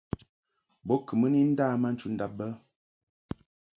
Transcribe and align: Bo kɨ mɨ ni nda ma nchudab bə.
Bo 0.87 0.95
kɨ 1.05 1.13
mɨ 1.19 1.27
ni 1.33 1.41
nda 1.51 1.65
ma 1.81 1.87
nchudab 1.93 2.31
bə. 2.37 2.47